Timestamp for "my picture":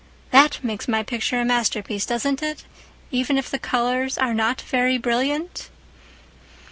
0.87-1.39